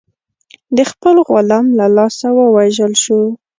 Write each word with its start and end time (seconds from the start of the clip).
د 0.77 0.79
خپل 0.91 1.15
غلام 1.29 1.65
له 1.79 1.85
لاسه 1.97 2.27
ووژل 2.37 2.93
شو. 3.03 3.21